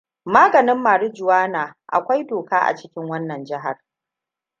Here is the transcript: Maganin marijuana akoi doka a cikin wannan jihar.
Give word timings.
Maganin 0.25 0.77
marijuana 0.85 1.75
akoi 1.95 2.23
doka 2.27 2.59
a 2.65 2.75
cikin 2.75 3.09
wannan 3.09 3.45
jihar. 3.45 3.79